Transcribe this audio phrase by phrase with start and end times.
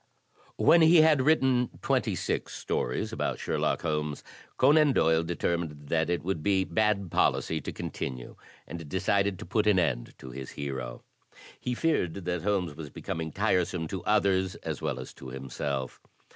[0.57, 4.23] When he had written twenty six stories about Sherlock Holmes,
[4.57, 8.35] Conan Doyle determined that it would be bad policy to continue
[8.65, 11.03] and decided to put an end to his hero.
[11.59, 15.99] He feared that Holmes was becoming tiresome to others as well as to himself.